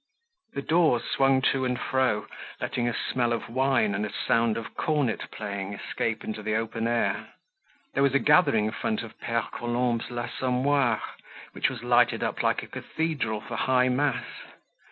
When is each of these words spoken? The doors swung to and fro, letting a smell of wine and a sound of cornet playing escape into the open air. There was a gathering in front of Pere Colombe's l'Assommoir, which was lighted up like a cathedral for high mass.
The 0.53 0.63
doors 0.63 1.03
swung 1.03 1.43
to 1.53 1.63
and 1.63 1.79
fro, 1.79 2.25
letting 2.59 2.89
a 2.89 2.95
smell 3.11 3.31
of 3.33 3.47
wine 3.49 3.93
and 3.93 4.03
a 4.03 4.11
sound 4.11 4.57
of 4.57 4.73
cornet 4.73 5.29
playing 5.29 5.73
escape 5.73 6.23
into 6.23 6.41
the 6.41 6.55
open 6.55 6.87
air. 6.87 7.35
There 7.93 8.01
was 8.01 8.15
a 8.15 8.19
gathering 8.19 8.65
in 8.65 8.71
front 8.71 9.03
of 9.03 9.19
Pere 9.19 9.45
Colombe's 9.51 10.09
l'Assommoir, 10.09 11.03
which 11.51 11.69
was 11.69 11.83
lighted 11.83 12.23
up 12.23 12.41
like 12.41 12.63
a 12.63 12.67
cathedral 12.67 13.41
for 13.41 13.55
high 13.55 13.89
mass. 13.89 14.25